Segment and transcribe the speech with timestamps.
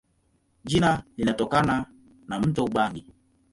[0.63, 1.85] Jina linatokana
[2.27, 3.05] na mto Ubangi.